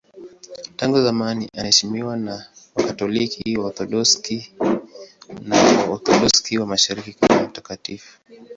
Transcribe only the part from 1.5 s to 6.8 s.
anaheshimiwa na Wakatoliki, Waorthodoksi na Waorthodoksi wa